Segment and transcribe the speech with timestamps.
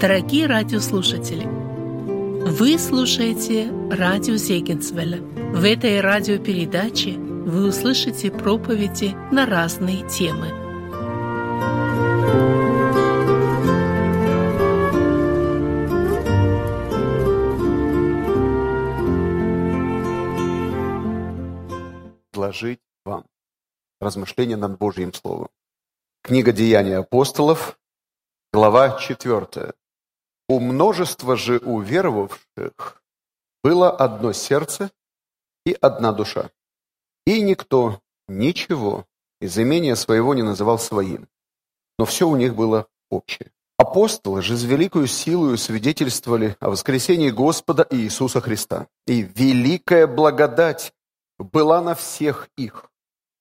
[0.00, 5.20] Дорогие радиослушатели, вы слушаете радио Зегенсвелля.
[5.20, 10.68] В этой радиопередаче вы услышите проповеди на разные темы.
[22.30, 23.26] предложить вам
[24.00, 25.48] размышления над Божьим Словом.
[26.22, 27.78] Книга Деяний апостолов,
[28.52, 29.74] глава 4.
[30.48, 33.02] У множества же уверовавших
[33.62, 34.90] было одно сердце
[35.66, 36.50] и одна душа.
[37.26, 39.04] И никто ничего
[39.40, 41.28] из имения своего не называл своим,
[41.98, 43.50] но все у них было общее.
[43.76, 48.88] Апостолы же с великою силою свидетельствовали о воскресении Господа Иисуса Христа.
[49.06, 50.92] И великая благодать
[51.38, 52.90] была на всех их.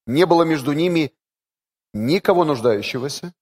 [0.06, 1.12] Не было между ними
[1.94, 3.34] никого нуждающегося,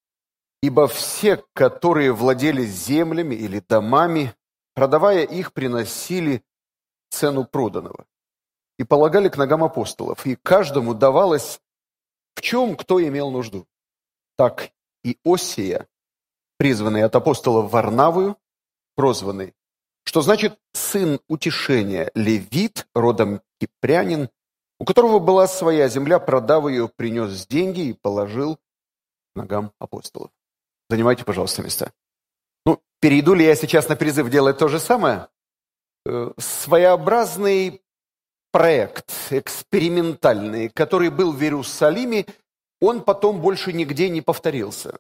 [0.66, 4.34] Ибо все, которые владели землями или домами,
[4.74, 6.44] продавая их, приносили
[7.12, 8.08] цену проданного
[8.80, 11.62] и полагали к ногам апостолов, и каждому давалось,
[12.34, 13.68] в чем кто имел нужду.
[14.38, 14.72] Так
[15.04, 15.88] и Осия,
[16.58, 18.36] призванный от апостолов Варнавую,
[18.96, 19.54] прозванный,
[20.04, 24.32] что значит сын утешения, левит, родом кипрянин,
[24.80, 30.32] у которого была своя земля, продав ее, принес деньги и положил к ногам апостолов.
[30.90, 31.92] Занимайте, пожалуйста, места.
[32.66, 35.28] Ну, перейду ли я сейчас на призыв делать то же самое?
[36.06, 37.82] Э, своеобразный
[38.52, 42.26] проект, экспериментальный, который был в Иерусалиме,
[42.80, 45.00] он потом больше нигде не повторился.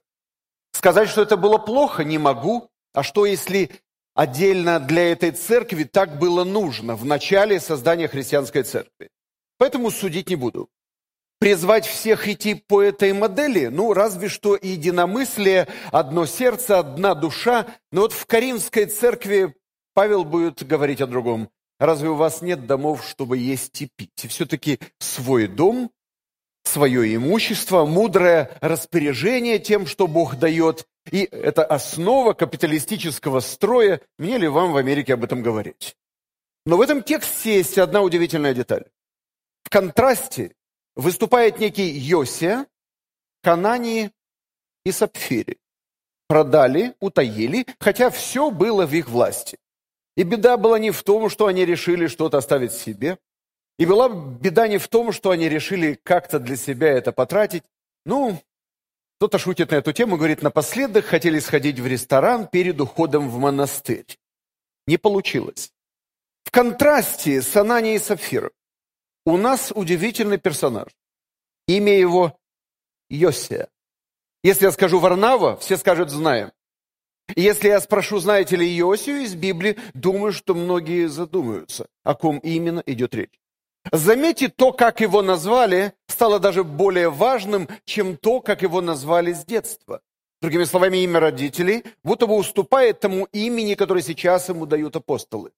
[0.71, 2.69] Сказать, что это было плохо, не могу.
[2.93, 3.69] А что, если
[4.13, 9.09] отдельно для этой церкви так было нужно в начале создания христианской церкви?
[9.57, 10.69] Поэтому судить не буду
[11.39, 13.67] призвать всех идти по этой модели?
[13.67, 17.67] Ну, разве что единомыслие, одно сердце, одна душа.
[17.91, 19.55] Но вот в Каримской церкви
[19.93, 21.49] Павел будет говорить о другом.
[21.79, 24.23] Разве у вас нет домов, чтобы есть и пить?
[24.23, 25.91] И все-таки свой дом,
[26.63, 30.87] свое имущество, мудрое распоряжение тем, что Бог дает.
[31.11, 34.01] И это основа капиталистического строя.
[34.17, 35.95] Мне ли вам в Америке об этом говорить?
[36.65, 38.85] Но в этом тексте есть одна удивительная деталь.
[39.63, 40.55] В контрасте
[40.95, 42.67] выступает некий Йосия,
[43.41, 44.11] Канании
[44.85, 45.57] и Сапфире.
[46.27, 49.59] Продали, утаили, хотя все было в их власти.
[50.17, 53.19] И беда была не в том, что они решили что-то оставить себе.
[53.77, 57.63] И была беда не в том, что они решили как-то для себя это потратить.
[58.05, 58.41] Ну,
[59.17, 64.17] кто-то шутит на эту тему, говорит, напоследок хотели сходить в ресторан перед уходом в монастырь.
[64.87, 65.71] Не получилось.
[66.43, 68.51] В контрасте с Ананией и Сапфиром
[69.25, 70.87] у нас удивительный персонаж.
[71.67, 72.37] Имя его
[73.09, 73.67] Йосия.
[74.43, 76.51] Если я скажу Варнава, все скажут «знаем».
[77.35, 82.83] Если я спрошу, знаете ли Йосию из Библии, думаю, что многие задумаются, о ком именно
[82.85, 83.39] идет речь.
[83.91, 89.43] Заметьте, то, как его назвали, стало даже более важным, чем то, как его назвали с
[89.43, 90.01] детства.
[90.41, 95.51] Другими словами, имя родителей будто бы уступает тому имени, которое сейчас ему дают апостолы.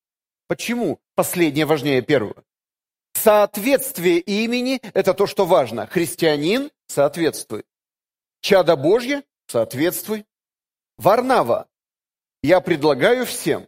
[0.47, 2.43] Почему последнее важнее первого?
[3.23, 5.87] Соответствие имени– это то, что важно.
[5.87, 7.65] Христианин– соответствуй.
[8.41, 10.25] Чадо Божье– соответствуй.
[10.97, 11.67] Варнава.
[12.43, 13.67] Я предлагаю всем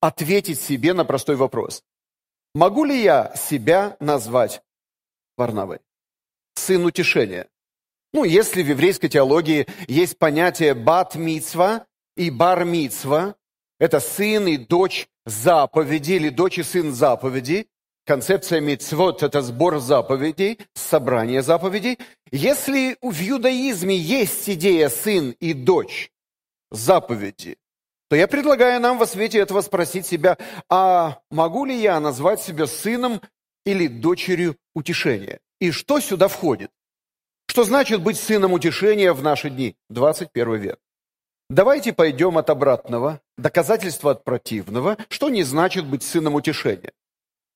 [0.00, 1.82] ответить себе на простой вопрос.
[2.54, 4.62] Могу ли я себя назвать
[5.38, 5.80] Варнавой?
[6.54, 7.48] Сын утешения.
[8.12, 13.36] Ну, если в еврейской теологии есть понятие бат-мицва и бар-мицва,
[13.80, 17.68] это сын и дочь заповеди или дочь и сын заповеди,
[18.04, 21.98] Концепция мицвод– это сбор заповедей, собрание заповедей.
[22.32, 26.10] Если в юдаизме есть идея сын и дочь
[26.72, 27.58] заповеди,
[28.10, 30.36] то я предлагаю нам во свете этого спросить себя,
[30.68, 33.20] а могу ли я назвать себя сыном
[33.64, 35.38] или дочерью утешения?
[35.60, 36.72] И что сюда входит?
[37.46, 40.78] Что значит быть сыном утешения в наши дни, 21 век?
[41.48, 46.92] Давайте пойдем от обратного, доказательства от противного, что не значит быть сыном утешения.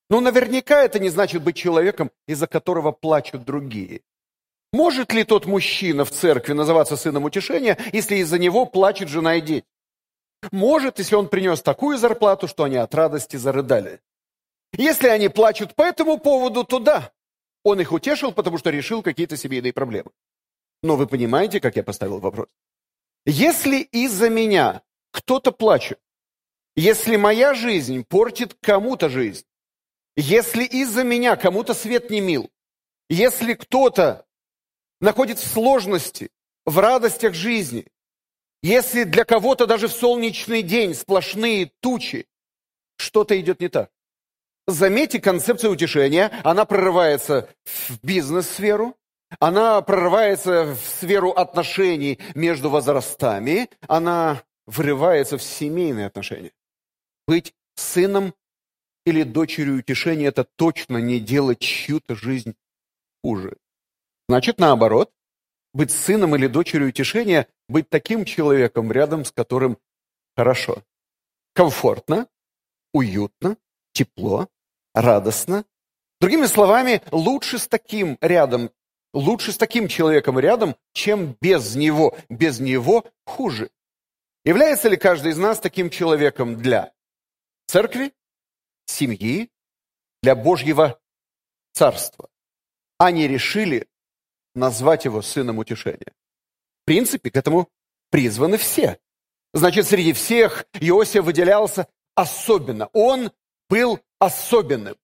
[0.09, 4.03] Но наверняка это не значит быть человеком, из-за которого плачут другие.
[4.73, 9.41] Может ли тот мужчина в церкви называться сыном утешения, если из-за него плачет жена и
[9.41, 9.67] дети?
[10.53, 14.01] Может, если он принес такую зарплату, что они от радости зарыдали.
[14.73, 17.13] Если они плачут по этому поводу, то да,
[17.65, 20.11] он их утешил, потому что решил какие-то семейные проблемы.
[20.83, 22.49] Но вы понимаете, как я поставил вопрос?
[23.25, 25.99] Если из-за меня кто-то плачет,
[26.77, 29.45] если моя жизнь портит кому-то жизнь,
[30.17, 32.51] если из-за меня кому-то свет не мил,
[33.09, 34.27] если кто-то
[35.01, 36.31] находится в сложности,
[36.65, 37.87] в радостях жизни,
[38.63, 42.27] Если для кого-то даже в солнечный день сплошные тучи,
[42.97, 43.91] что-то идет не так.
[44.67, 48.97] Заметьте, концепция утешения, она прорывается в бизнес-сферу,
[49.39, 56.53] она прорывается в сферу отношений между возрастами, она врывается в семейные отношения.
[57.29, 58.35] Быть сыном
[59.07, 62.55] или дочерью утешения– это точно не делать чью-то жизнь
[63.23, 63.57] хуже.
[64.29, 65.13] Значит, наоборот,
[65.73, 69.79] быть сыном или дочерью утешения– быть таким человеком, рядом с которым
[70.37, 70.85] хорошо,
[71.53, 72.29] комфортно,
[72.93, 73.57] уютно,
[73.93, 74.49] тепло,
[74.95, 75.65] радостно.
[76.21, 78.71] Другими словами, лучше с таким рядом,
[79.13, 82.17] лучше с таким человеком рядом, чем без него.
[82.29, 83.71] Без него хуже.
[84.45, 86.93] Является ли каждый из нас таким человеком для
[87.67, 88.13] церкви,
[88.87, 89.51] семьи,
[90.23, 90.99] для Божьего
[91.73, 92.29] Царства?
[92.99, 93.87] Они решили
[94.55, 96.15] назвать его сыном утешения.
[96.83, 97.69] В принципе, к этому
[98.11, 98.99] призваны все.
[99.53, 102.89] Значит, среди всех Иосия выделялся особенно.
[102.93, 103.31] Он
[103.69, 104.97] был особенным.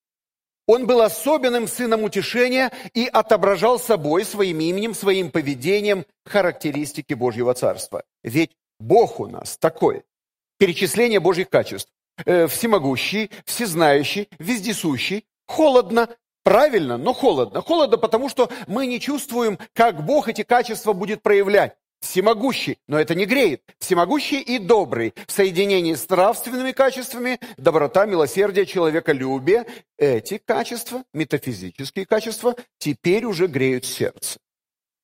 [0.66, 8.04] Он был особенным сыном утешения и отображал собой, своим именем, своим поведением характеристики Божьего Царства.
[8.22, 10.04] Ведь Бог у нас такой.
[10.58, 11.92] Перечисление Божьих качеств.
[12.24, 16.08] Э, всемогущий, всезнающий, вездесущий, холодно,
[16.44, 17.62] правильно, но холодно.
[17.62, 23.14] Холодно, потому что мы не чувствуем, как Бог эти качества будет проявлять всемогущий, но это
[23.14, 23.62] не греет.
[23.78, 29.66] Всемогущий и добрый в соединении с нравственными качествами, доброта, милосердие, человеколюбие.
[29.96, 34.38] Эти качества, метафизические качества, теперь уже греют сердце.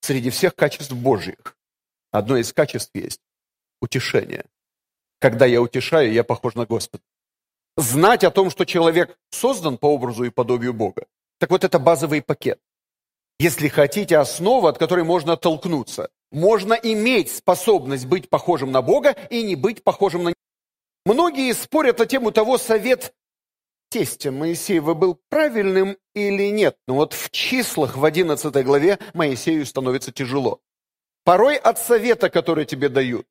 [0.01, 1.57] Среди всех качеств Божьих
[2.11, 3.21] одно из качеств есть–
[3.81, 4.45] утешение.
[5.19, 7.03] Когда я утешаю, я похож на Господа.
[7.77, 11.07] Знать о том, что человек создан по образу и подобию Бога.
[11.39, 12.61] Так вот, это базовый пакет.
[13.39, 16.11] Если хотите, основа, от которой можно оттолкнуться.
[16.33, 20.35] Можно иметь способность быть похожим на Бога и не быть похожим на.
[21.05, 23.15] Многие спорят на тему того, совет
[23.91, 26.77] тестя Моисеева был правильным или нет.
[26.87, 30.61] Но вот в числах в 11 главе Моисею становится тяжело.
[31.25, 33.27] Порой от совета, который тебе дают,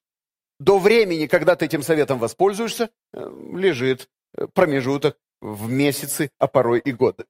[0.59, 6.80] до времени, когда ты этим советом воспользуешься, э, лежит э, промежуток в месяцы, а порой
[6.80, 7.25] и годы.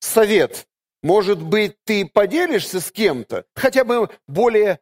[0.00, 0.66] Совет.
[1.02, 4.80] Может быть, ты поделишься с кем-то, хотя бы более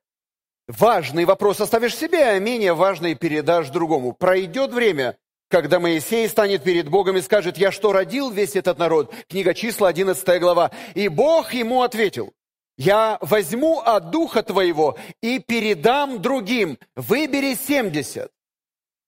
[0.69, 4.13] важный вопрос оставишь себе, а менее важный передашь другому.
[4.13, 5.19] Пройдет время,
[5.51, 9.89] когда Моисей станет перед Богом и скажет, «Я что, родил весь этот народ?» Книга числа,
[9.89, 10.71] 11 глава.
[10.95, 12.33] И Бог ему ответил,
[12.77, 16.79] «Я возьму от духа твоего и передам другим.
[16.97, 18.31] Выбери 70».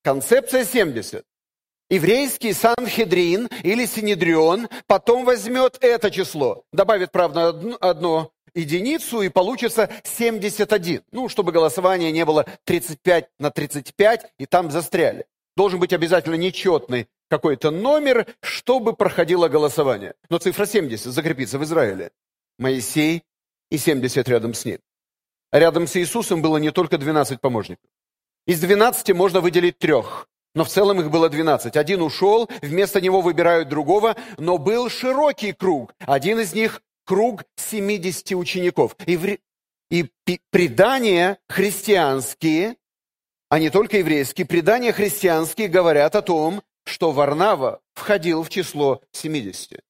[0.03, 1.25] Концепция 70.
[1.91, 7.49] Еврейский Санхедрин или Синедрион потом возьмет это число, добавит, правда,
[7.81, 11.03] одно единицу, и получится 71.
[11.13, 15.27] Ну, чтобы голосование не было 35 на 35, и там застряли.
[15.57, 20.15] Должен быть обязательно нечетный какой-то номер, чтобы проходило голосование.
[20.31, 22.11] Но цифра 70 закрепится в Израиле.
[22.59, 23.25] Моисей
[23.75, 24.79] и 70 рядом с ним.
[25.53, 27.89] Рядом с Иисусом было не только 12 помощников.
[28.47, 30.29] Из 12 можно выделить трех.
[30.55, 31.77] Но в целом их было 12.
[31.77, 35.95] Один ушел, вместо него выбирают другого, но был широкий круг.
[35.99, 38.97] Один из них круг 70 учеников.
[39.07, 39.39] И, в...
[39.91, 40.11] и
[40.51, 42.77] предания христианские,
[43.49, 49.81] а не только еврейские, предания христианские говорят о том, что Варнава входил в число 70.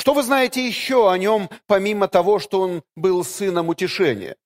[0.00, 4.36] Что вы знаете еще о нем, помимо того, что он был сыном утешения?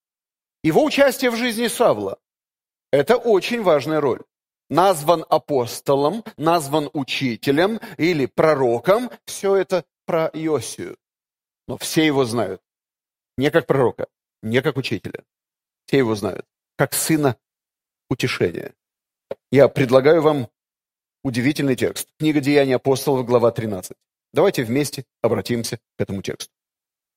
[0.64, 2.18] Его участие в жизни Савла–
[2.90, 4.24] это очень важная роль.
[4.68, 10.96] Назван апостолом, назван учителем или пророком– все это про Иосию.
[11.68, 12.60] Но все его знают.
[13.38, 14.08] Не как пророка,
[14.42, 15.22] не как учителя.
[15.86, 16.46] Все его знают.
[16.76, 17.36] Как сына
[18.10, 18.74] утешения.
[19.52, 20.48] Я предлагаю вам
[21.22, 22.08] удивительный текст.
[22.18, 23.96] Книга Деяний апостолов, глава 13.
[24.34, 26.52] Давайте вместе обратимся к этому тексту.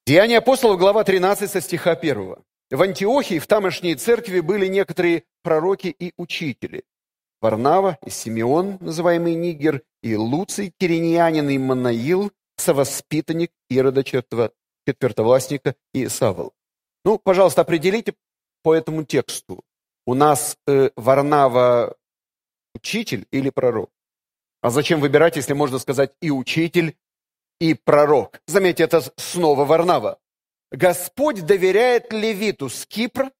[0.05, 2.35] Деяния апостолов, глава 13, со стиха 1.
[2.69, 6.83] В Антиохии, в тамошней церкви, были некоторые пророки и учители.
[7.41, 16.53] Варнава и Симеон, называемый Нигер, и Луций, Кириньянин и Манаил, совоспитанник Ирода четвертовластника и Савол.
[17.03, 18.13] Ну, пожалуйста, определите
[18.61, 19.63] по этому тексту.
[20.05, 21.95] У нас э, Варнава
[22.75, 23.89] учитель или пророк?
[24.61, 26.95] А зачем выбирать, если можно сказать и учитель,
[27.59, 28.41] и пророк?
[28.47, 30.19] Заметьте, это снова Варнава.
[30.71, 33.31] Господь доверяет левиту с Кипра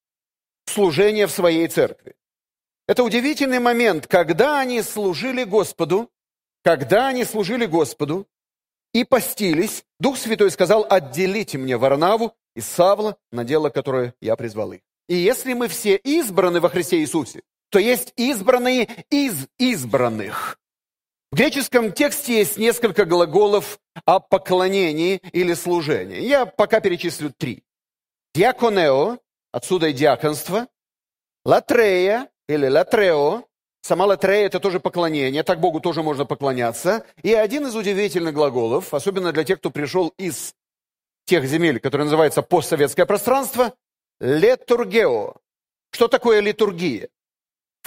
[0.66, 2.16] служение в своей церкви.
[2.88, 6.10] Это удивительный момент, когда они служили Господу,
[6.64, 8.28] когда они служили Господу,
[8.94, 14.72] и постились, Дух Святой сказал, отделите мне Варнаву и Савла на дело, которое я призвал
[14.72, 14.82] их.
[15.08, 20.60] И если мы все избраны во Христе Иисусе, то есть избранные из избранных.
[21.32, 26.22] В греческом тексте есть несколько глаголов о поклонении или служении.
[26.22, 27.64] Я пока перечислю три.
[28.34, 29.20] Диаконео,
[29.52, 30.68] отсюда и диаконство.
[31.44, 33.44] Латрея или латрео,
[33.82, 37.06] сама латрея это тоже поклонение, так Богу тоже можно поклоняться.
[37.24, 40.54] И один из удивительных глаголов, особенно для тех, кто пришел из
[41.26, 43.74] тех земель, которые называются постсоветское пространство,
[44.22, 45.36] летургео.
[45.92, 47.10] Что такое литургия?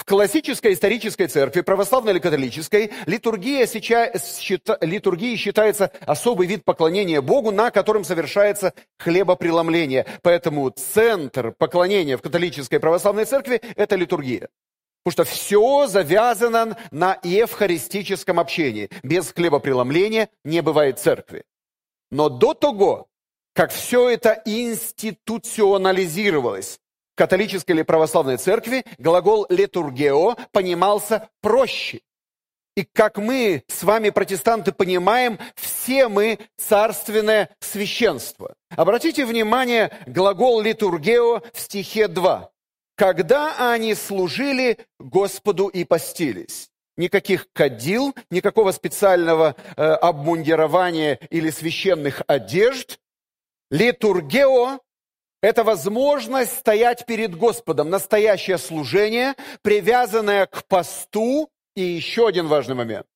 [0.01, 7.21] В классической исторической церкви, православной или католической, литургия, сейчас, счита, литургия считается особый вид поклонения
[7.21, 10.07] Богу, на котором совершается хлебопреломление.
[10.23, 14.49] Поэтому центр поклонения в католической православной церкви– это литургия.
[15.03, 18.89] Потому что все завязано на евхаристическом общении.
[19.03, 21.43] Без хлебопреломления не бывает церкви.
[22.09, 23.05] Но до того,
[23.53, 26.79] как все это институционализировалось
[27.15, 32.01] католической или православной церкви, глагол «литургео» понимался проще.
[32.75, 38.55] И как мы с вами, протестанты, понимаем, все мы царственное священство.
[38.69, 42.49] Обратите внимание, глагол «литургео» в стихе 2.
[42.95, 46.69] «Когда они служили Господу и постились».
[46.97, 52.99] Никаких кадил, никакого специального э, обмундирования или священных одежд,
[53.71, 54.79] Литургео–
[55.41, 61.49] это возможность стоять перед Господом, настоящее служение, привязанное к посту.
[61.75, 63.07] И еще один важный момент.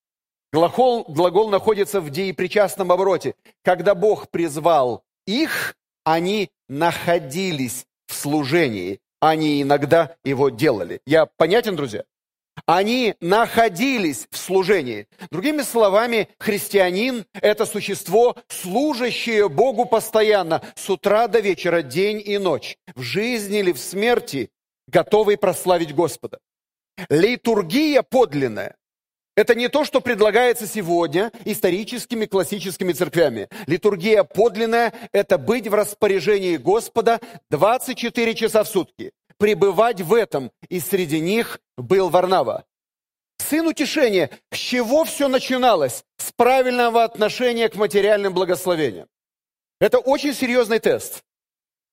[0.52, 3.34] Глагол, глагол находится в деепричастном обороте.
[3.62, 9.00] Когда Бог призвал их, они находились в служении.
[9.20, 11.00] Они иногда его делали.
[11.06, 12.04] Я понятен, друзья?
[12.64, 15.06] Они находились в служении.
[15.30, 22.78] Другими словами, христианин– это существо, служащее Богу постоянно, с утра до вечера, день и ночь,
[22.94, 24.50] в жизни или в смерти,
[24.88, 26.38] готовый прославить Господа.
[27.10, 28.76] Литургия подлинная–
[29.36, 33.48] это не то, что предлагается сегодня историческими классическими церквями.
[33.66, 37.20] Литургия подлинная– это быть в распоряжении Господа
[37.50, 42.64] 24 часа в сутки пребывать в этом, и среди них был Варнава.
[43.38, 46.04] Сын утешения, с чего все начиналось?
[46.16, 49.08] С правильного отношения к материальным благословениям.
[49.80, 51.22] Это очень серьезный тест.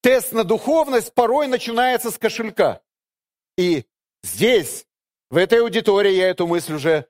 [0.01, 2.81] Тест на духовность порой начинается с кошелька.
[3.57, 3.85] И
[4.23, 4.85] здесь,
[5.29, 7.07] в этой аудитории, я эту мысль уже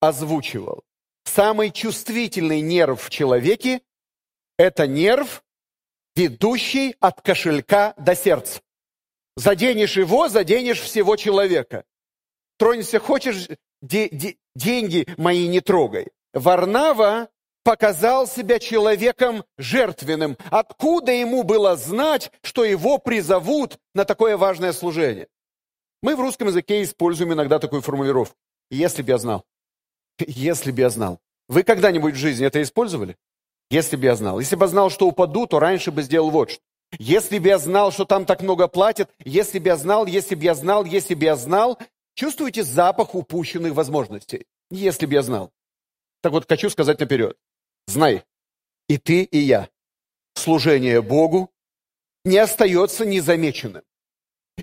[0.00, 0.82] озвучивал.
[1.24, 3.80] Самый чувствительный нерв в человеке–
[4.58, 5.42] это нерв,
[6.14, 8.60] ведущий от кошелька до сердца.
[9.36, 11.84] Заденешь его, заденешь всего человека.
[12.56, 13.48] Тронься, хочешь,
[13.82, 16.08] де, де, деньги мои не трогай.
[16.32, 17.28] Варнава
[17.64, 20.36] показал себя человеком жертвенным.
[20.50, 25.28] Откуда ему было знать, что его призовут на такое важное служение?
[26.02, 28.36] Мы в русском языке используем иногда такую формулировку.
[28.70, 29.44] Если бы я знал.
[30.18, 31.18] Если бы я знал.
[31.48, 33.16] Вы когда-нибудь в жизни это использовали?
[33.70, 34.38] Если бы я знал.
[34.38, 36.62] Если бы я знал, что упаду, то раньше бы сделал вот что.
[36.98, 40.44] Если бы я знал, что там так много платят, если бы я знал, если бы
[40.44, 41.78] я знал, если бы я знал,
[42.14, 44.46] чувствуете запах упущенных возможностей?
[44.70, 45.52] Если бы я знал.
[46.22, 47.36] Так вот, хочу сказать наперед.
[47.86, 48.24] Знай,
[48.88, 49.68] и ты, и я.
[50.34, 51.50] Служение Богу
[52.24, 53.82] не остается незамеченным.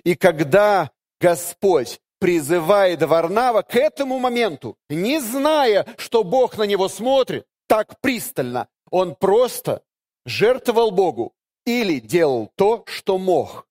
[0.04, 7.46] И когда Господь призывает Варнава к этому моменту, не зная, что Бог на него смотрит
[7.68, 9.82] так пристально, он просто
[10.24, 11.34] жертвовал Богу
[11.64, 13.66] или делал то, что мог.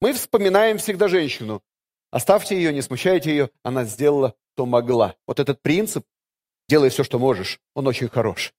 [0.00, 1.62] Мы вспоминаем всегда женщину.
[2.10, 5.16] Оставьте ее, не смущайте ее, она сделала, что могла.
[5.26, 6.04] Вот этот принцип
[6.68, 8.52] «делай все, что можешь», он очень хорош.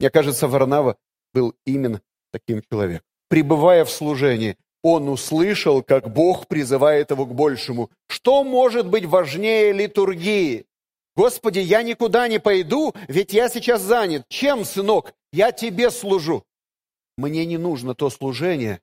[0.00, 0.96] Мне кажется, Варнава
[1.32, 2.00] был именно
[2.32, 3.04] таким человеком.
[3.28, 7.90] Пребывая в служении, он услышал, как Бог призывает его к большему.
[8.08, 10.66] Что может быть важнее литургии?
[11.16, 14.24] Господи, я никуда не пойду, ведь я сейчас занят.
[14.28, 15.14] Чем, сынок?
[15.32, 16.44] Я тебе служу.
[17.18, 18.80] Мне не нужно то служение,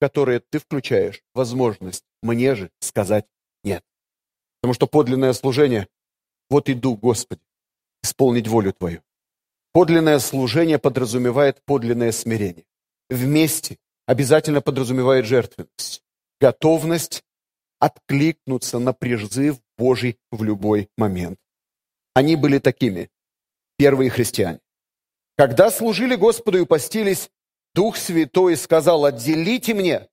[0.00, 3.26] которое ты включаешь, возможность мне же сказать
[3.64, 3.84] нет.
[4.60, 5.88] Потому что подлинное служение,
[6.48, 7.42] вот иду, Господи,
[8.04, 9.02] исполнить волю Твою.
[9.72, 12.64] Подлинное служение подразумевает подлинное смирение.
[13.10, 16.04] Вместе обязательно подразумевает жертвенность,
[16.40, 17.24] готовность
[17.80, 21.40] откликнуться на призыв Божий в любой момент.
[22.14, 23.10] Они были такими,
[23.76, 24.60] первые христиане.
[25.36, 27.28] Когда служили Господу и постились,
[27.76, 30.08] Дух Святой сказал, отделите мне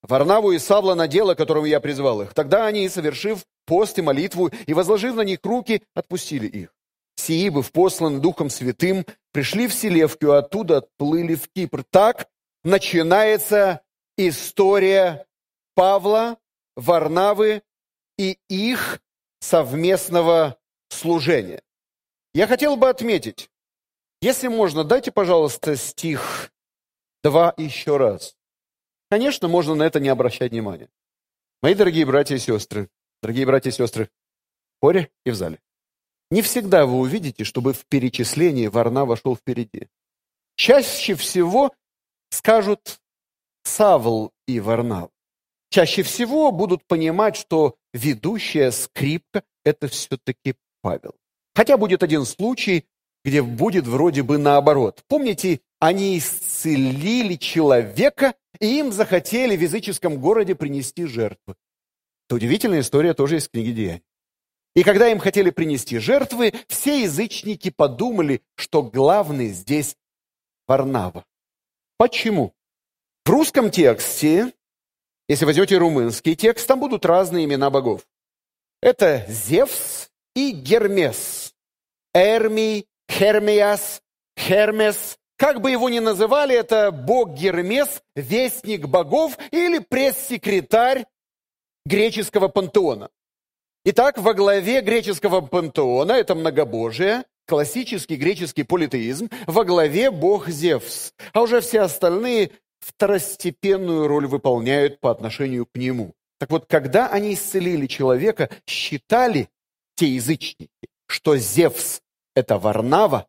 [0.00, 2.34] Варнаву и Савла на дело, которому я призвал их.
[2.34, 6.72] Тогда они, совершив пост и молитву и возложив на них руки, отпустили их.
[7.16, 11.82] Сии, быв посланы Духом Святым, пришли в Селевкию, оттуда отплыли в Кипр.
[11.90, 12.28] Так
[12.62, 13.82] начинается
[14.16, 15.26] история
[15.74, 16.38] Павла,
[16.76, 17.62] Варнавы
[18.18, 19.00] и их
[19.40, 21.60] совместного служения.
[22.34, 23.50] Я хотел бы отметить,
[24.22, 26.52] если можно, дайте, пожалуйста, стих
[27.22, 28.36] 2 еще раз.
[29.10, 30.88] Конечно, можно на это не обращать внимания.
[31.62, 32.88] Мои дорогие братья и сестры,
[33.22, 34.08] дорогие братья и сестры,
[34.78, 35.60] в хоре и в зале.
[36.30, 39.88] Не всегда вы увидите, чтобы в перечислении Варна вошел впереди.
[40.54, 41.72] Чаще всего
[42.30, 43.00] скажут
[43.64, 45.10] Савл и Варнав.
[45.70, 51.14] Чаще всего будут понимать, что ведущая скрипка– это все-таки Павел.
[51.54, 52.86] Хотя будет один случай,
[53.24, 55.04] где будет вроде бы наоборот.
[55.08, 61.56] Помните, они исцелили человека, и им захотели в языческом городе принести жертвы.
[62.28, 64.04] Это удивительная история тоже из книги Деяний.
[64.76, 69.96] И когда им хотели принести жертвы, все язычники подумали, что главный здесь
[70.68, 71.24] Варнава.
[71.96, 72.54] Почему?
[73.24, 74.52] В русском тексте,
[75.28, 78.06] если возьмете румынский текст, там будут разные имена богов.
[78.80, 81.54] Это Зевс и Гермес.
[82.14, 84.02] Эрмий, Хермиас,
[84.38, 85.19] Хермес.
[85.40, 91.06] Как бы его ни называли, это бог Гермес, вестник богов или пресс-секретарь
[91.86, 93.08] греческого пантеона.
[93.86, 101.14] Итак, во главе греческого пантеона, это многобожие, классический греческий политеизм, во главе бог Зевс.
[101.32, 106.12] А уже все остальные второстепенную роль выполняют по отношению к нему.
[106.38, 109.48] Так вот, когда они исцелили человека, считали
[109.94, 110.68] те язычники,
[111.06, 112.02] что Зевс–
[112.34, 113.26] это Варнава,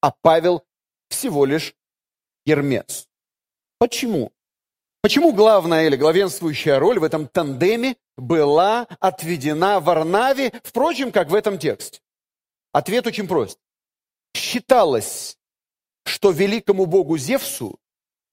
[0.00, 0.62] а Павел
[1.12, 1.74] всего лишь
[2.44, 3.08] Гермес.
[3.78, 4.32] Почему?
[5.00, 11.58] Почему главная или главенствующая роль в этом тандеме была отведена Варнаве, впрочем, как в этом
[11.58, 12.00] тексте?
[12.72, 13.58] Ответ очень прост.
[14.34, 15.36] Считалось,
[16.04, 17.78] что великому богу Зевсу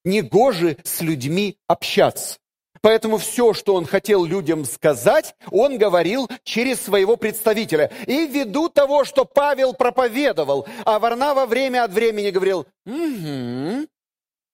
[0.05, 2.39] негоже с людьми общаться.
[2.81, 7.91] Поэтому все, что он хотел людям сказать, он говорил через своего представителя.
[8.07, 13.87] И ввиду того, что Павел проповедовал, а Варнава время от времени говорил «Угу».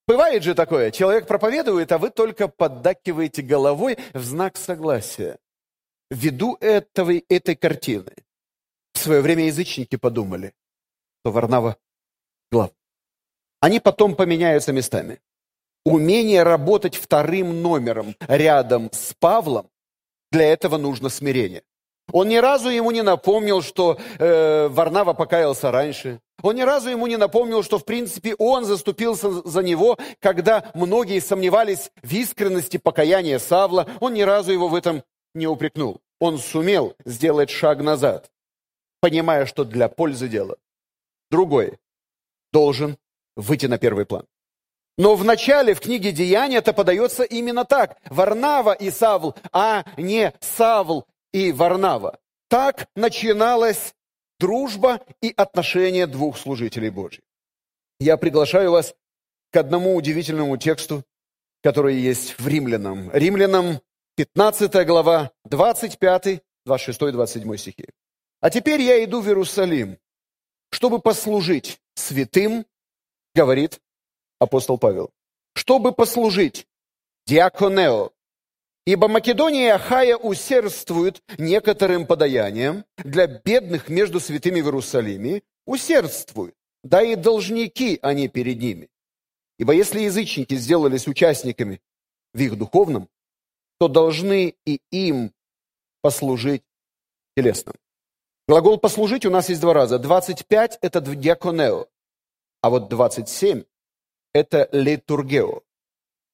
[0.08, 5.40] Бывает же такое, человек проповедует, а вы только поддакиваете головой в знак согласия.
[6.12, 8.14] Ввиду этого, этой картины
[8.94, 10.54] в свое время язычники подумали,
[11.22, 11.78] что Варнава
[12.52, 12.72] глав.
[13.60, 15.20] Они потом поменяются местами
[15.86, 19.69] умение работать вторым номером рядом с Павлом,
[20.32, 21.63] для этого нужно смирение.
[22.12, 26.19] Он ни разу ему не напомнил, что э, Варнава покаялся раньше.
[26.41, 31.19] Он ни разу ему не напомнил, что, в принципе, он заступился за него, когда многие
[31.19, 33.88] сомневались в искренности покаяния Савла.
[34.00, 36.02] Он ни разу его в этом не упрекнул.
[36.19, 38.30] Он сумел сделать шаг назад,
[39.02, 40.58] понимая, что для пользы дела
[41.32, 41.80] другой
[42.54, 42.98] должен
[43.36, 44.26] выйти на первый план.
[44.97, 47.97] Но в начале, в книге Деяния, это подается именно так.
[48.10, 52.19] Варнава и Савл, а не Савл и Варнава.
[52.47, 53.93] Так начиналась
[54.39, 57.23] дружба и отношения двух служителей Божьих.
[57.99, 58.95] Я приглашаю вас
[59.51, 61.03] к одному удивительному тексту,
[61.62, 63.12] который есть в Римлянам.
[63.12, 63.81] Римлянам
[64.15, 67.89] 15 глава, 25, 26, 27 стихи.
[68.39, 69.97] «А теперь я иду в Иерусалим,
[70.71, 72.65] чтобы послужить святым,
[73.34, 73.79] говорит
[74.39, 75.12] апостол Павел,
[75.54, 76.67] чтобы послужить
[77.26, 78.12] диаконео.
[78.86, 87.02] Ибо Македония и Ахая усердствуют некоторым подаянием для бедных между святыми в Иерусалиме, усердствуют, да
[87.02, 88.89] и должники они перед ними.
[89.58, 91.82] Ибо если язычники сделались участниками
[92.34, 93.10] в их духовном,
[93.80, 95.34] то должны и им
[96.02, 96.63] послужить
[97.36, 97.76] телесным.
[98.48, 99.98] Глагол «послужить» у нас есть два раза.
[99.98, 101.88] 25– это диаконео,
[102.62, 103.63] а вот 27
[104.36, 105.62] это литургео.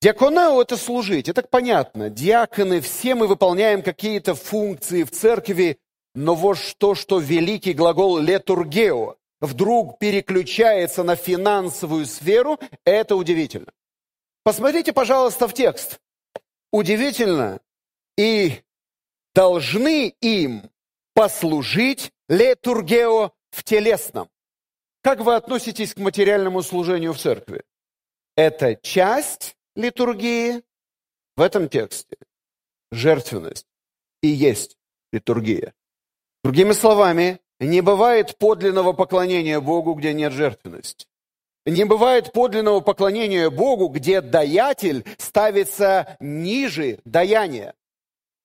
[0.02, 2.10] Диаконео– это служить, это понятно.
[2.10, 5.78] Диаконы, все мы выполняем какие-то функции в церкви,
[6.16, 13.72] но вот то, что великий глагол литургео вдруг переключается на финансовую сферу, это удивительно.
[14.44, 16.00] Посмотрите, пожалуйста, в текст.
[16.72, 17.60] Удивительно.
[18.18, 18.62] И
[19.36, 20.72] должны им
[21.14, 24.28] послужить литургео в телесном.
[25.04, 27.62] Как вы относитесь к материальному служению в церкви?
[28.42, 30.64] Это часть литургии
[31.38, 32.18] в этом тексте.
[32.92, 33.68] Жертвенность
[34.22, 34.78] и есть
[35.12, 35.74] литургия.
[36.44, 41.06] Другими словами, не бывает подлинного поклонения Богу, где нет жертвенности.
[41.68, 47.76] Не бывает подлинного поклонения Богу, где даятель ставится ниже даяния.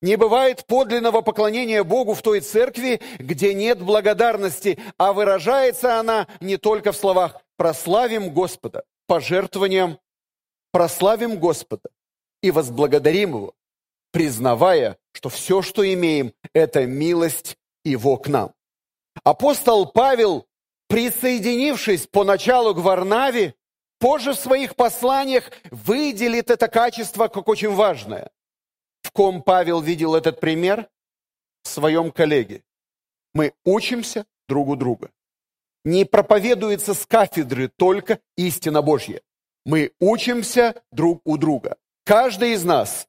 [0.02, 6.58] Не бывает подлинного поклонения Богу в той церкви, где нет благодарности, а выражается она не
[6.58, 9.98] только в словах «прославим Господа», пожертвованием
[10.72, 11.88] прославим Господа
[12.42, 13.54] и возблагодарим Его.
[14.12, 18.52] признавая, что все, что имеем, это милость Его к нам.
[19.24, 20.46] Апостол Павел,
[20.88, 23.54] присоединившись поначалу к Варнаве,
[23.98, 28.30] позже в своих посланиях выделит это качество как очень важное.
[29.02, 30.88] В ком Павел видел этот пример?
[31.62, 32.62] В своем коллеге.
[33.34, 35.10] Мы учимся друг у друга.
[35.86, 39.22] Не проповедуется с кафедры только истина Божья.
[39.64, 41.76] Мы учимся друг у друга.
[42.04, 43.06] Каждый из нас,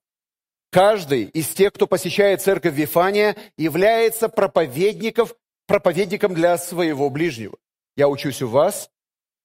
[0.70, 5.28] каждый из тех, кто посещает церковь Вифания, является проповедником,
[5.66, 7.58] проповедником для своего ближнего.
[7.96, 8.92] Я учусь у вас,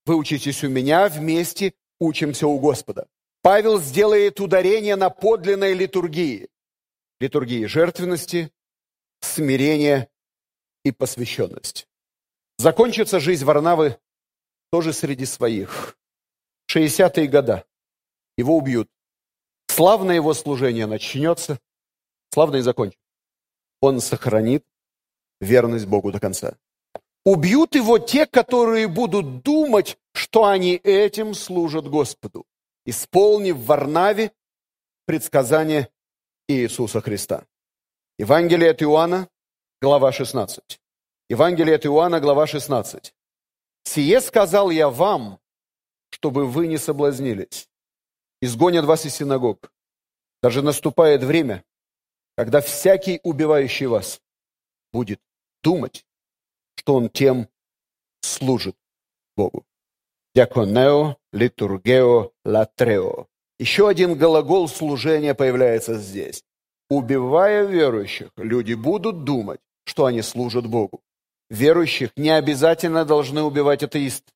[0.05, 3.07] вы учитесь у меня, вместе учимся у Господа.
[3.41, 6.51] Павел сделает ударение на подлинной литургии.
[7.19, 8.53] Литургии жертвенности,
[9.21, 10.11] смирения
[10.85, 11.87] и посвященности.
[12.63, 13.99] Закончится жизнь Варнавы
[14.71, 15.99] тоже среди своих.
[16.71, 17.65] 60-е года.
[18.37, 18.89] Его убьют.
[19.67, 21.59] Славное его служение начнется,
[22.31, 23.05] славно и закончится.
[23.81, 24.65] Он сохранит
[25.41, 26.57] верность Богу до конца.
[27.25, 32.47] Убьют его те, которые будут думать, что они этим служат Господу,
[32.87, 34.31] исполнив в Варнаве
[35.05, 35.89] предсказание
[36.47, 37.45] Иисуса Христа.
[38.21, 39.29] Евангелие от Иоанна,
[39.81, 40.82] глава 16.
[41.29, 43.15] Евангелие от Иоанна, глава 16.
[43.85, 45.39] «Сие сказал я вам,
[46.11, 47.69] чтобы вы не соблазнились.
[48.41, 49.73] Изгонят вас из синагог.
[50.43, 51.65] Даже наступает время,
[52.37, 54.21] когда всякий, убивающий вас,
[54.93, 55.21] будет
[55.63, 56.05] думать,
[56.75, 57.49] что он тем
[58.21, 58.77] служит
[59.37, 59.65] Богу.
[60.35, 63.29] Дяконео, литургео, латрео.
[63.59, 66.45] Еще один глагол служения появляется здесь.
[66.91, 71.01] Убивая верующих, люди будут думать, что они служат Богу.
[71.53, 74.33] Верующих не обязательно должны убивать атеисты.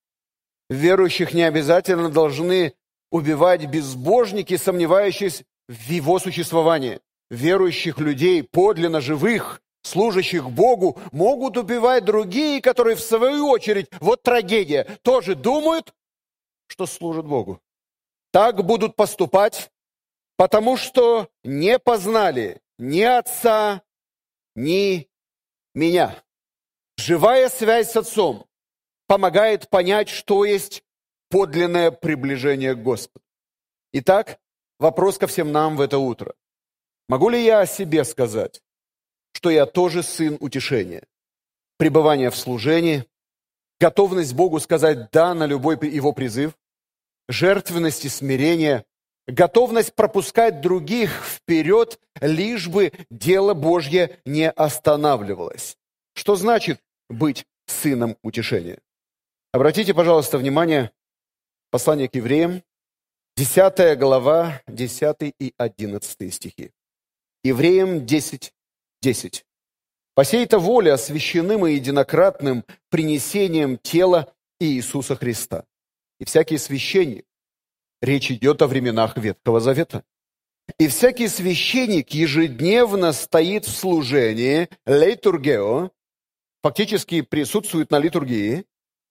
[0.69, 2.75] Верующих не обязательно должны
[3.11, 7.01] убивать безбожники, сомневающиеся в его существовании.
[7.31, 14.85] Верующих людей, подлинно живых, служащих Богу, могут убивать другие, которые в свою очередь, вот трагедия,
[15.01, 15.95] тоже думают,
[16.67, 17.63] что служат Богу.
[18.31, 19.71] Так будут поступать,
[20.37, 23.81] потому что не познали ни Отца,
[24.55, 25.09] ни
[25.75, 26.15] меня.
[26.99, 28.47] Живая связь с Отцом
[29.07, 30.83] помогает понять, что есть
[31.29, 33.25] подлинное приближение к Господу.
[33.93, 34.39] Итак,
[34.79, 36.35] вопрос ко всем нам в это утро.
[37.09, 38.63] Могу ли я о себе сказать?
[39.37, 41.03] что я тоже сын утешения.
[41.77, 43.05] Пребывание в служении,
[43.79, 46.57] готовность Богу сказать «да» на любой его призыв,
[47.29, 48.87] жертвенность и смирение,
[49.27, 55.77] готовность пропускать других вперед, лишь бы дело Божье не останавливалось.
[56.15, 58.79] Что значит быть сыном утешения?
[59.53, 60.91] Обратите, пожалуйста, внимание,
[61.71, 62.63] послание к евреям,
[63.37, 66.73] 10 глава, 10 и 11 стихи.
[67.45, 68.53] Евреям 10,
[69.03, 69.45] 10.
[70.15, 75.65] По сей-то воле освященым и единократным принесением тела Иисуса Христа.
[76.19, 77.27] И всякий священник,
[78.01, 80.03] речь идет о временах Ветхого Завета,
[80.79, 85.91] и всякий священник ежедневно стоит в служении литургео,
[86.67, 88.65] фактически присутствует на литургии,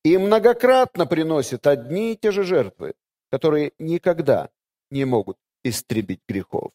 [0.03, 2.95] и многократно приносит одни и те же жертвы,
[3.31, 4.49] которые никогда
[4.91, 6.73] не могут истребить грехов.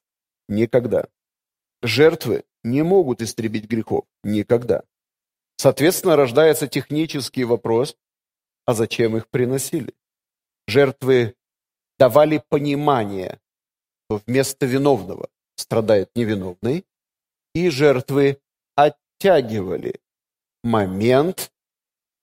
[0.48, 1.06] Никогда.
[1.82, 4.06] Жертвы не могут истребить грехов.
[4.24, 4.82] Никогда.
[5.58, 7.98] Соответственно, рождается технический вопрос,
[8.64, 9.92] а зачем их приносили?
[10.66, 11.34] Жертвы
[11.98, 13.38] давали понимание,
[14.06, 16.86] что вместо виновного страдает невиновный,
[17.54, 18.40] и жертвы
[18.76, 20.00] оттягивали
[20.62, 21.50] момент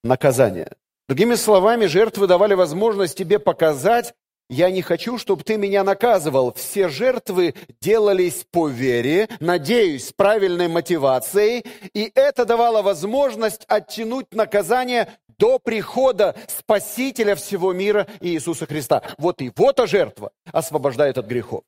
[0.04, 0.76] наказания.
[1.08, 4.14] Другими словами, жертвы давали возможность тебе показать,
[4.50, 6.54] я не хочу, чтобы ты меня наказывал.
[6.54, 15.18] Все жертвы делались по вере, надеюсь, с правильной мотивацией, и это давало возможность оттянуть наказание
[15.38, 19.02] до прихода Спасителя всего мира Иисуса Христа.
[19.18, 21.64] Вот и вот а жертва освобождает от грехов.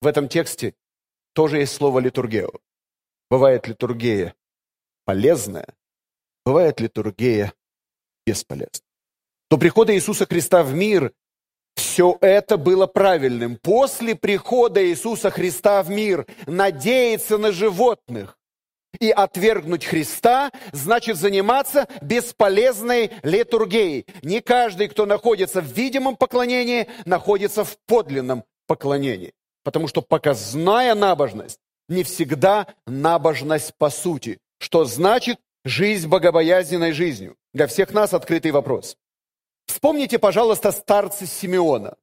[0.00, 0.74] В этом тексте
[1.34, 2.50] тоже есть слово литургео.
[3.30, 4.34] Бывает литургия
[5.04, 5.74] полезная,
[6.48, 7.52] бывает литургия
[8.26, 8.80] бесполезная.
[9.50, 11.12] До прихода Иисуса Христа в мир
[11.74, 13.56] все это было правильным.
[13.56, 18.38] После прихода Иисуса Христа в мир надеяться на животных
[18.98, 24.06] и отвергнуть Христа, значит заниматься бесполезной литургией.
[24.22, 29.34] Не каждый, кто находится в видимом поклонении, находится в подлинном поклонении.
[29.64, 34.38] Потому что показная набожность не всегда набожность по сути.
[34.58, 37.36] Что значит жизнь богобоязненной жизнью?
[37.52, 38.96] Для всех нас открытый вопрос.
[39.66, 41.96] Вспомните, пожалуйста, старца Симеона.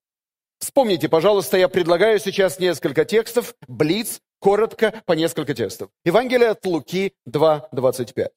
[0.59, 5.89] Вспомните, пожалуйста, я предлагаю сейчас несколько текстов, блиц, коротко по несколько текстов.
[6.05, 8.29] Евангелие от Луки 2.25.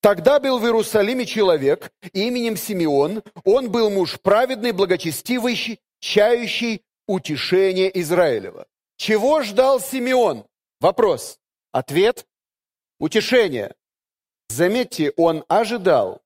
[0.00, 3.22] Тогда был в Иерусалиме человек именем Симеон.
[3.44, 8.66] Он был муж праведный, благочестивый, чающий утешение Израилева.
[8.96, 10.44] Чего ждал Симеон?
[10.80, 11.38] Вопрос.
[11.72, 12.26] Ответ.
[12.98, 13.74] Утешение.
[14.48, 16.22] Заметьте, он ожидал.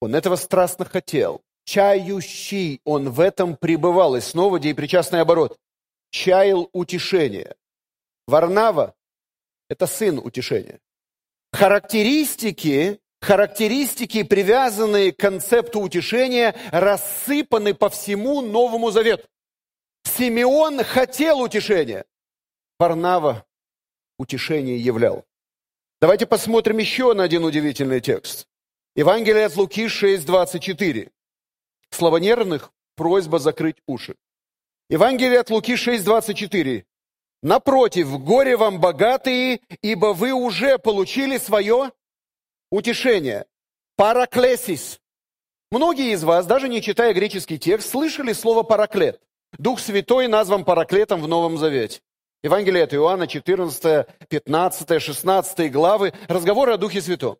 [0.00, 1.42] Он этого страстно хотел.
[1.64, 4.16] Чающий, он в этом пребывал.
[4.16, 5.58] И снова деепричастный оборот.
[6.10, 7.54] Чаял утешение.
[8.26, 8.94] Варнава–
[9.68, 10.80] это сын утешения.
[11.52, 19.28] Характеристики, характеристики, привязанные к концепту утешения, рассыпаны по всему Новому Завету.
[20.04, 22.04] Симеон хотел утешения.
[22.78, 23.44] Варнава
[24.18, 25.24] утешение являл.
[26.00, 28.48] Давайте посмотрим еще на один удивительный текст.
[28.96, 31.10] Евангелие от Луки 6.24.
[31.90, 34.16] Славонервных просьба закрыть уши.
[34.88, 36.84] Евангелие от Луки 6.24.
[37.42, 41.92] Напротив, горе вам богатые, ибо вы уже получили свое
[42.70, 43.44] утешение.
[43.96, 45.00] Параклесис.
[45.70, 49.20] Многие из вас, даже не читая греческий текст, слышали слово параклет.
[49.58, 52.00] Дух Святой назван параклетом в Новом Завете.
[52.42, 57.36] Евангелие от Иоанна, 14, 15, 16 главы, разговоры о Духе Святом.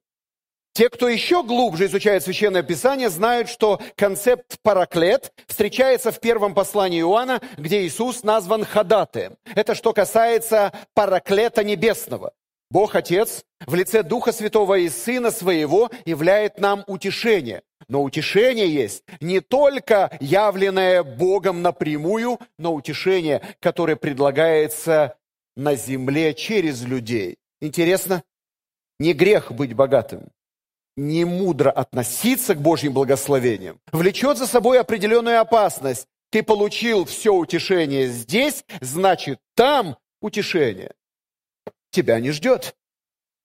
[0.75, 7.01] Те, кто еще глубже изучает Священное Писание, знают, что концепт параклет встречается в первом послании
[7.01, 9.37] Иоанна, где Иисус назван ходатаем.
[9.55, 12.33] Это что касается параклета небесного.
[12.71, 17.63] Бог Отец в лице Духа Святого и Сына Своего являет нам утешение.
[17.91, 25.19] Но утешение есть не только явленное Богом напрямую, но утешение, которое предлагается
[25.57, 27.37] на земле через людей.
[27.61, 28.23] Интересно?
[28.99, 30.31] Не грех быть богатым
[30.97, 36.07] не мудро относиться к Божьим благословениям, влечет за собой определенную опасность.
[36.31, 40.93] Ты получил все утешение здесь, значит, там утешение
[41.91, 42.77] тебя не ждет.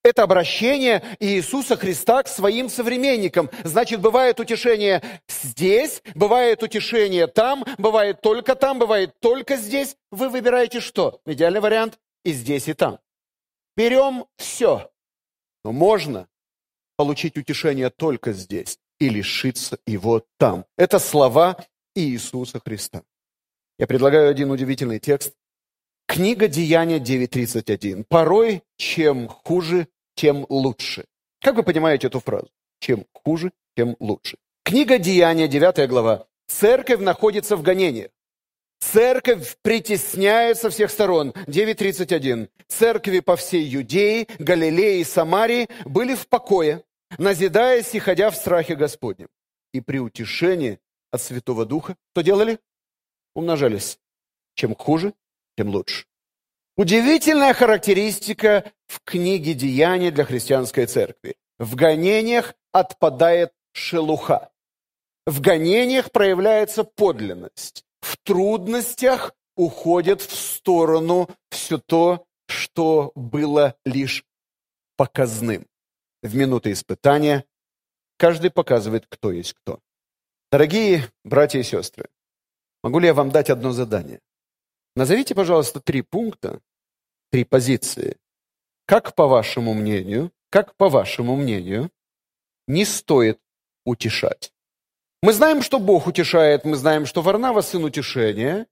[0.06, 3.50] Это обращение Иисуса Христа к своим современникам.
[3.64, 9.98] Значит, бывает утешение здесь, бывает утешение там, бывает только там, бывает только здесь.
[10.12, 11.22] Вы выбираете что?
[11.26, 13.00] Идеальный вариант и здесь, и там.
[13.76, 14.92] Берем все.
[15.64, 16.28] Но можно
[16.98, 20.66] получить утешение только здесь и лишиться его там.
[20.78, 21.58] Это слова
[21.96, 23.02] Иисуса Христа.
[23.80, 25.34] Я предлагаю один удивительный текст.
[26.08, 28.06] Книга Деяния 9.31.
[28.08, 31.06] Порой, чем хуже, тем лучше.
[31.42, 32.50] Как вы понимаете эту фразу?
[32.80, 34.38] Чем хуже, тем лучше.
[34.64, 36.28] Книга Деяния, 9 глава.
[36.48, 38.10] Церковь находится в гонениях.
[38.80, 41.32] Церковь притесняет со всех сторон.
[41.48, 42.50] 9.31.
[42.68, 46.84] Церкви по всей Юдее, Галилее и Самарии были в покое,
[47.18, 49.28] назидаясь и ходя в страхе Господнем.
[49.74, 50.80] И при утешении
[51.12, 52.60] от Святого Духа, что делали?
[53.34, 54.00] Умножались.
[54.54, 55.14] Чем хуже,
[55.58, 56.06] тем лучше.
[56.78, 61.36] Удивительная характеристика в книге «Деяния для христианской церкви».
[61.58, 64.52] В гонениях отпадает шелуха.
[65.26, 67.86] В гонениях проявляется подлинность.
[68.02, 74.26] В трудностях уходит в сторону все то, что было лишь
[74.98, 75.66] показным.
[76.22, 77.46] В минуты испытания
[78.18, 79.80] каждый показывает, кто есть кто.
[80.52, 82.10] Дорогие братья и сестры,
[82.84, 84.20] могу ли я вам дать одно задание?
[84.96, 86.62] Назовите, пожалуйста, три пункта,
[87.30, 88.18] три позиции.
[88.86, 91.92] Как, по вашему мнению, как, по вашему мнению,
[92.68, 93.40] не стоит
[93.84, 94.54] утешать?
[95.22, 98.68] Мы знаем, что Бог утешает, мы знаем, что Варнава– сын утешения.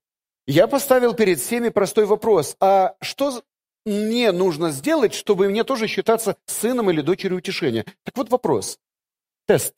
[0.46, 2.56] Я поставил перед всеми простой вопрос.
[2.60, 3.42] А что
[3.84, 7.84] мне нужно сделать, чтобы мне тоже считаться сыном или дочерью утешения?
[8.04, 8.78] Так вот вопрос.
[9.46, 9.74] Тест.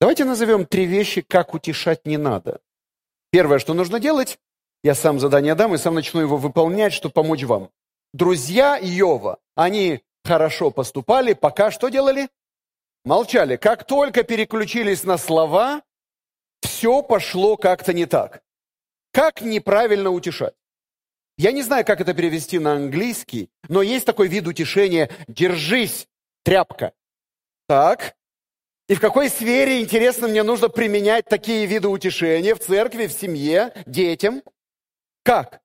[0.00, 2.60] Давайте назовем три вещи, как утешать не надо.
[3.30, 4.38] Первое, что нужно делать,
[4.86, 7.70] я сам задание дам и сам начну его выполнять, чтобы помочь вам.
[8.12, 12.28] Друзья Иова, они хорошо поступали, пока что делали?
[13.04, 13.56] Молчали.
[13.56, 15.82] Как только переключились на слова,
[16.60, 18.44] все пошло как-то не так.
[19.12, 20.54] Как неправильно утешать?
[21.36, 26.06] Я не знаю, как это перевести на английский, но есть такой вид утешения «держись,
[26.44, 26.92] тряпка».
[27.66, 28.14] Так,
[28.88, 33.72] и в какой сфере, интересно, мне нужно применять такие виды утешения в церкви, в семье,
[33.84, 34.42] детям?
[35.26, 35.60] Как?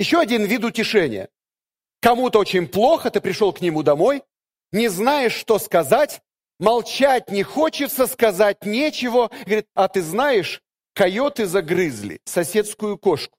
[0.00, 1.28] Еще один вид утешения.
[2.00, 4.24] Кому-то очень плохо, ты пришел к нему домой,
[4.72, 6.22] не знаешь, что сказать,
[6.58, 9.30] молчать не хочется, сказать нечего.
[9.44, 10.60] Говорит, а ты знаешь,
[10.92, 13.38] койоты загрызли соседскую кошку.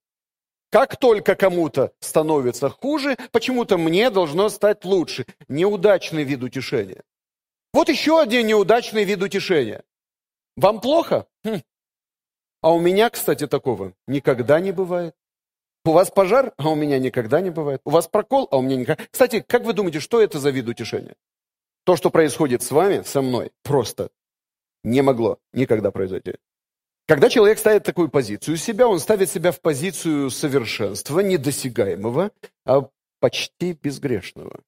[0.69, 5.25] Как только кому-то становится хуже, почему-то мне должно стать лучше.
[5.49, 7.03] Неудачный вид утешения.
[7.73, 9.83] Вот еще один неудачный вид утешения.
[10.55, 11.27] Вам плохо?
[11.43, 11.61] Хм.
[12.61, 15.13] А у меня, кстати, такого никогда не бывает.
[15.83, 17.81] У вас пожар, а у меня никогда не бывает.
[17.85, 19.03] У вас прокол, а у меня никогда...
[19.09, 21.15] Кстати, как вы думаете, что это за вид утешения?
[21.85, 24.09] То, что происходит с вами, со мной, просто
[24.83, 26.35] не могло никогда произойти.
[27.07, 32.31] Когда человек ставит такую позицию себя, он ставит себя в позицию совершенства, недосягаемого,
[32.65, 32.87] а
[33.19, 34.61] почти безгрешного.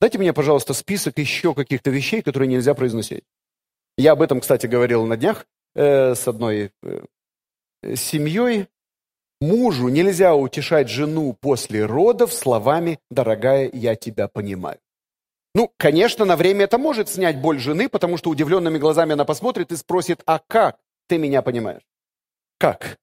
[0.00, 3.24] Дайте мне, пожалуйста, список еще каких-то вещей, которые нельзя произносить.
[3.96, 7.04] Я об этом, кстати, говорил на днях э, с одной э,
[7.96, 8.68] семьей.
[9.40, 14.78] Мужу нельзя утешать жену после родов словами «дорогая, я тебя понимаю».
[15.54, 19.72] Ну, конечно, на время это может снять боль жены, потому что удивленными глазами она посмотрит
[19.72, 21.82] и спросит «А как?» Ты меня понимаешь?
[22.58, 22.98] Как?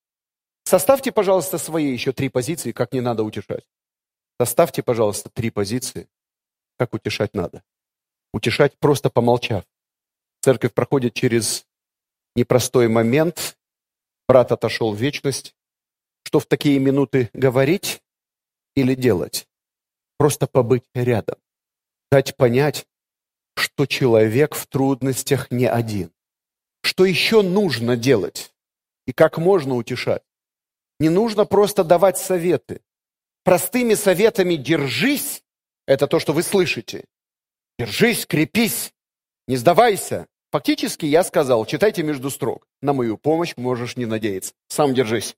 [0.63, 3.67] Составьте, пожалуйста, свои еще три позиции, как не надо утешать.
[4.39, 6.07] Составьте, пожалуйста, три позиции,
[6.77, 7.63] как утешать надо.
[8.31, 9.63] Утешать просто помолчав.
[10.41, 11.65] Церковь проходит через
[12.35, 13.57] непростой момент.
[14.27, 15.55] Брат отошел в вечность.
[16.25, 18.01] Что в такие минуты говорить
[18.75, 19.47] или делать?
[20.17, 21.37] Просто побыть рядом.
[22.11, 22.85] Дать понять,
[23.55, 26.11] что человек в трудностях не один
[26.85, 28.53] что еще нужно делать
[29.07, 30.21] и как можно утешать.
[30.99, 32.81] Не нужно просто давать советы.
[33.43, 35.43] Простыми советами «держись»–
[35.87, 37.05] это то, что вы слышите.
[37.79, 38.93] «Держись, крепись,
[39.47, 40.27] не сдавайся».
[40.51, 42.67] Фактически я сказал, читайте между строк.
[42.81, 44.53] На мою помощь можешь не надеяться.
[44.67, 45.35] Сам держись.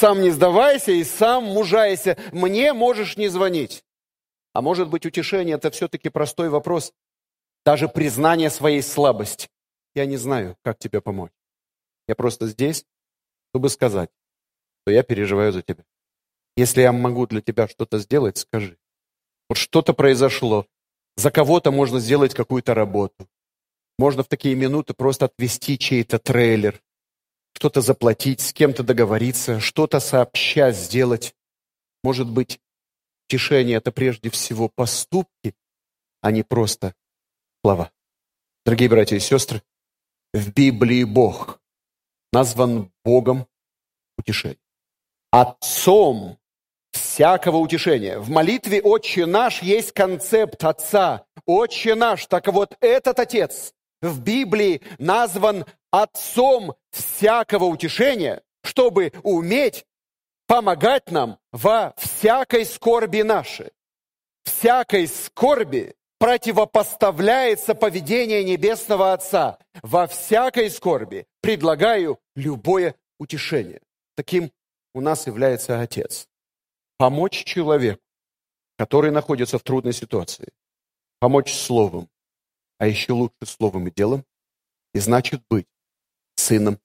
[0.00, 2.16] Сам не сдавайся и сам мужайся.
[2.32, 3.84] Мне можешь не звонить.
[4.54, 6.94] А может быть, утешение– это все-таки простой вопрос.
[7.66, 9.48] Даже признание своей слабости.
[9.94, 11.32] Я не знаю, как тебе помочь.
[12.08, 12.86] Я просто здесь,
[13.50, 14.08] чтобы сказать,
[14.80, 15.84] что я переживаю за тебя.
[16.56, 18.78] Если я могу для тебя что-то сделать, скажи.
[19.50, 20.66] Вот что-то произошло.
[21.16, 23.28] За кого-то можно сделать какую-то работу.
[23.98, 26.80] Можно в такие минуты просто отвести чей-то трейлер,
[27.60, 31.34] что-то заплатить, с кем-то договориться, что-то сообща сделать.
[32.02, 32.58] Может быть,
[33.28, 35.54] тишение– это прежде всего поступки,
[36.22, 36.94] а не просто
[37.62, 37.92] слова.
[38.64, 39.62] Дорогие братья и сестры,
[40.32, 41.60] в Библии Бог
[42.32, 43.46] назван Богом
[44.16, 44.56] утешения.
[45.30, 46.38] Отцом
[46.92, 48.18] всякого утешения.
[48.18, 51.26] В молитве «Отче наш» есть концепт Отца.
[51.44, 52.24] «Отче наш».
[52.24, 59.84] Так вот, этот Отец в Библии назван Отцом всякого утешения, чтобы уметь
[60.46, 63.70] помогать нам во всякой скорби нашей.
[64.44, 69.58] Всякой скорби противопоставляется поведение Небесного Отца.
[69.82, 73.80] Во всякой скорби предлагаю любое утешение.
[74.16, 74.52] Таким
[74.94, 76.28] у нас является Отец.
[76.98, 78.02] Помочь человеку,
[78.76, 80.52] который находится в трудной ситуации.
[81.18, 82.08] Помочь словом,
[82.80, 84.24] а еще лучше словом и делом.
[84.94, 85.68] И значит быть
[86.34, 86.80] сыном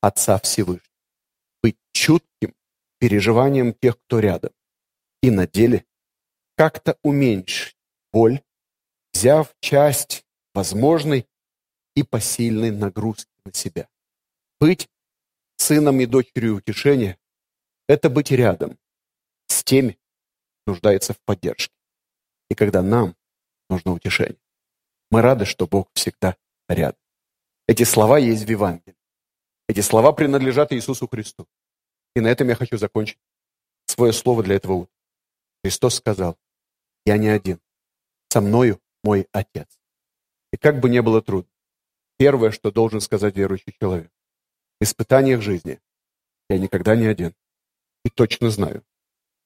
[0.00, 0.94] Отца Всевышнего.
[1.60, 2.54] Быть чутким
[2.98, 4.52] переживанием тех, кто рядом.
[5.22, 5.84] И на деле
[6.56, 7.76] как-то уменьшить
[8.12, 8.42] боль
[9.12, 11.26] взяв часть возможной
[11.96, 13.88] и посильной нагрузки на себя.
[14.60, 14.88] Быть
[15.56, 17.18] сыном и дочерью утешения–
[17.88, 18.78] это быть рядом
[19.48, 19.98] с теми,
[20.66, 21.74] нуждается в поддержке.
[22.50, 23.16] И когда нам
[23.68, 24.38] нужно утешение,
[25.14, 26.36] мы рады, что Бог всегда
[26.68, 26.98] рядом.
[27.68, 28.98] Эти слова есть в Евангелии.
[29.68, 31.46] Эти слова принадлежат Иисусу Христу.
[32.16, 33.20] И на этом я хочу закончить
[33.86, 34.92] свое слово для этого утра.
[35.62, 36.36] Христос сказал,
[37.06, 37.60] я не один.
[38.28, 39.68] Со мною мой Отец.
[40.52, 41.52] И как бы не было трудно,
[42.18, 44.10] первое, что должен сказать верующий человек,
[44.80, 45.80] в испытаниях жизни
[46.48, 47.36] я никогда не один.
[48.04, 48.82] И точно знаю,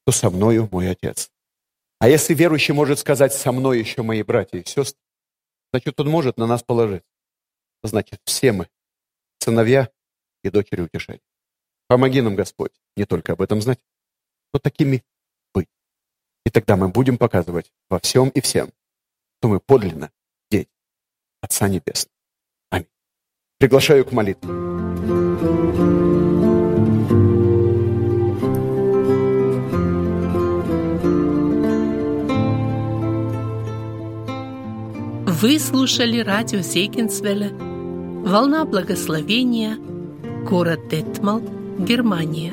[0.01, 1.31] что со мною мой Отец.
[1.99, 5.08] А если верующий может сказать «со мной еще мои братья и сестры»,
[5.73, 7.05] значит, он может на нас положить.
[7.83, 8.69] Значит, все мы
[9.39, 9.91] сыновья
[10.43, 11.23] и дочери утешения.
[11.87, 13.81] Помоги нам, Господь, не только об этом знать,
[14.53, 15.05] но такими
[15.55, 15.69] быть.
[16.45, 18.73] И тогда мы будем показывать во всем и всем,
[19.41, 20.13] то мы подлинно
[20.51, 20.71] дети
[21.41, 22.15] Отца Небесного.
[22.71, 22.89] Аминь.
[23.59, 24.49] Приглашаю к молитве.
[35.41, 39.79] Вы слушали радио Зейкинсвелля «Волна благословения»,
[40.45, 41.41] город Детмал,
[41.79, 42.53] Германия.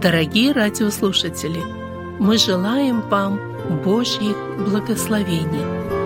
[0.00, 1.58] Дорогие радиослушатели,
[2.20, 3.40] мы желаем вам
[3.84, 6.01] Божьих благословений.